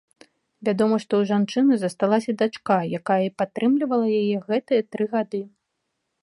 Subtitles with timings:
[0.67, 5.45] Вядома, што ў жанчыны засталася дачка, якая і падтрымлівала яе гэтыя тры гады.